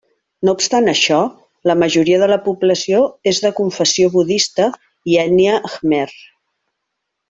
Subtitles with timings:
[0.47, 1.19] No obstant això,
[1.71, 3.03] la majoria de la població
[3.35, 4.69] és de confessió budista
[5.15, 6.07] i ètnia khmer.